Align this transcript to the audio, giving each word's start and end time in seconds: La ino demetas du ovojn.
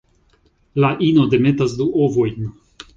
La 0.85 0.89
ino 1.09 1.27
demetas 1.37 1.79
du 1.83 1.91
ovojn. 2.07 2.55